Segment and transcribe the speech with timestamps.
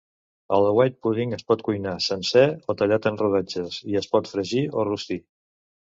[0.55, 4.63] El white pudding es pot cuinar sencer o tallat en rodanxes, i es pot fregir
[4.73, 5.21] o rostir.